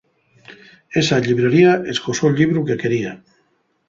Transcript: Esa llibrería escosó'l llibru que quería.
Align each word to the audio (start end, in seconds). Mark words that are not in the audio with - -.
Esa 1.01 1.19
llibrería 1.25 1.73
escosó'l 1.93 2.37
llibru 2.39 2.65
que 2.71 2.79
quería. 2.85 3.13